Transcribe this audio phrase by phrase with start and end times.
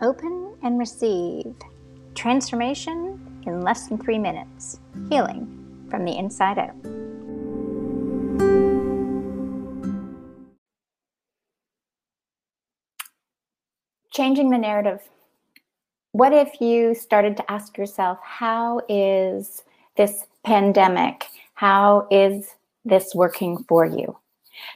[0.00, 1.54] and receive.
[2.14, 4.80] Transformation in less than three minutes.
[5.08, 6.74] Healing from the inside out.
[14.12, 15.00] Changing the narrative.
[16.12, 19.62] What if you started to ask yourself, how is
[19.96, 21.26] this pandemic?
[21.54, 22.54] How is
[22.84, 24.16] this working for you?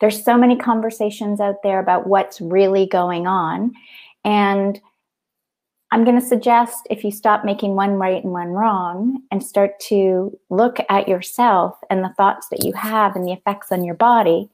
[0.00, 3.74] There's so many conversations out there about what's really going on.
[4.24, 4.80] And
[5.92, 9.78] I'm going to suggest if you stop making one right and one wrong and start
[9.88, 13.94] to look at yourself and the thoughts that you have and the effects on your
[13.94, 14.50] body,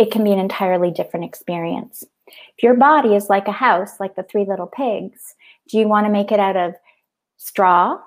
[0.00, 2.02] it can be an entirely different experience.
[2.26, 5.34] If your body is like a house, like the three little pigs,
[5.68, 6.74] do you want to make it out of
[7.36, 7.98] straw,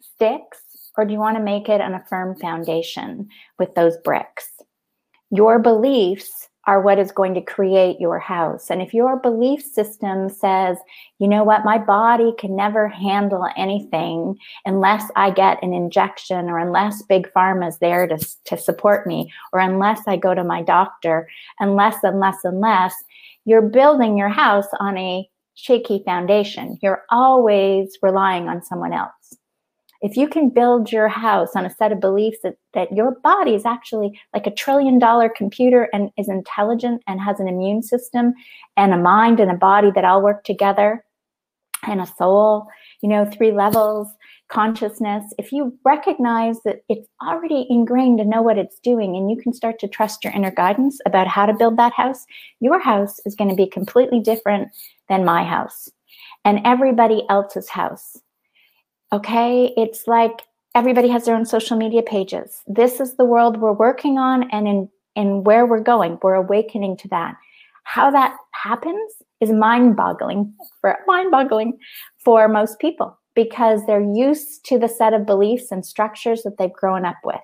[0.00, 4.50] sticks, or do you want to make it on a firm foundation with those bricks?
[5.30, 8.68] Your beliefs are what is going to create your house.
[8.68, 10.76] And if your belief system says,
[11.18, 16.58] you know what, my body can never handle anything unless I get an injection or
[16.58, 20.62] unless Big Pharma is there to, to support me or unless I go to my
[20.62, 21.26] doctor,
[21.58, 22.94] unless, unless, unless,
[23.46, 26.78] you're building your house on a shaky foundation.
[26.82, 29.38] You're always relying on someone else
[30.00, 33.54] if you can build your house on a set of beliefs that, that your body
[33.54, 38.32] is actually like a trillion dollar computer and is intelligent and has an immune system
[38.76, 41.04] and a mind and a body that all work together
[41.86, 42.66] and a soul,
[43.02, 44.08] you know, three levels,
[44.48, 49.36] consciousness, if you recognize that it's already ingrained to know what it's doing and you
[49.36, 52.24] can start to trust your inner guidance about how to build that house,
[52.60, 54.68] your house is going to be completely different
[55.08, 55.90] than my house
[56.44, 58.16] and everybody else's house
[59.12, 59.72] Okay.
[59.76, 60.42] It's like
[60.74, 62.62] everybody has their own social media pages.
[62.66, 66.18] This is the world we're working on and in, in where we're going.
[66.22, 67.34] We're awakening to that.
[67.84, 71.78] How that happens is mind boggling for mind boggling
[72.18, 76.72] for most people because they're used to the set of beliefs and structures that they've
[76.72, 77.40] grown up with.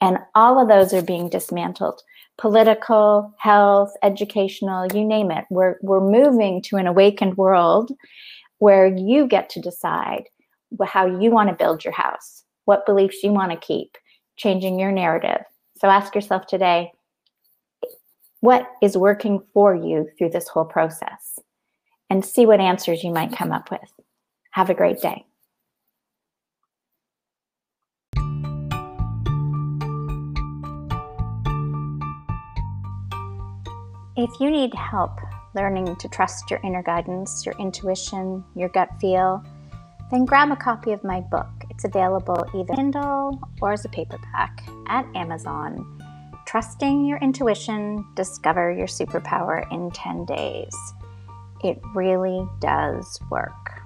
[0.00, 2.02] And all of those are being dismantled
[2.38, 5.44] political, health, educational, you name it.
[5.50, 7.92] We're, we're moving to an awakened world
[8.58, 10.24] where you get to decide
[10.84, 13.96] how you want to build your house, what beliefs you want to keep,
[14.36, 15.42] changing your narrative.
[15.76, 16.92] So ask yourself today
[18.40, 21.38] what is working for you through this whole process
[22.10, 23.80] and see what answers you might come up with.
[24.50, 25.24] Have a great day.
[34.14, 35.18] If you need help
[35.54, 39.42] learning to trust your inner guidance, your intuition, your gut feel,
[40.12, 41.48] then grab a copy of my book.
[41.70, 45.98] It's available either Kindle or as a paperback at Amazon.
[46.46, 50.76] Trusting Your Intuition, Discover Your Superpower in 10 Days.
[51.64, 53.81] It really does work.